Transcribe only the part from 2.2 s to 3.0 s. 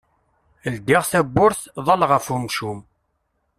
umcum.